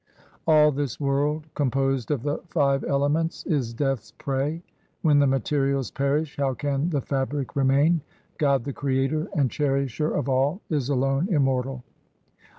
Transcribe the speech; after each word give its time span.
All 0.47 0.71
this 0.71 0.99
world, 0.99 1.45
composed 1.53 2.09
of 2.09 2.23
the 2.23 2.39
five 2.47 2.83
elements, 2.83 3.45
is 3.45 3.71
Death's 3.71 4.11
prey. 4.13 4.63
When 5.03 5.19
the 5.19 5.27
materials 5.27 5.91
perish, 5.91 6.37
how 6.37 6.55
can 6.55 6.89
the 6.89 7.01
fabric 7.01 7.55
remain? 7.55 8.01
God 8.39 8.63
the 8.63 8.73
Creator 8.73 9.27
and 9.35 9.51
Cherisher 9.51 10.09
of 10.11 10.27
all 10.27 10.59
is 10.71 10.89
alone 10.89 11.27
immortal. 11.29 11.83